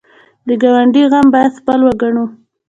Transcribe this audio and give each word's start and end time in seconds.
د 0.47 0.49
ګاونډي 0.61 1.03
غم 1.11 1.27
باید 1.33 1.51
خپل 1.59 1.79
وګڼو 1.83 2.25